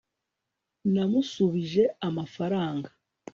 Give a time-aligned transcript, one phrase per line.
[0.93, 2.89] namusubije amafaranga